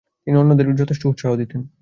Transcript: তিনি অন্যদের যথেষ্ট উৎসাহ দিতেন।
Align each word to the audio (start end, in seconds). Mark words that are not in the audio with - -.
তিনি 0.23 0.35
অন্যদের 0.37 0.67
যথেষ্ট 0.75 1.03
উৎসাহ 1.05 1.31
দিতেন। 1.35 1.61